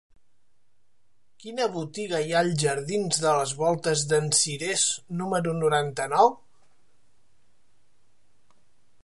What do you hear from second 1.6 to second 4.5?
botiga hi ha als jardins de les Voltes d'en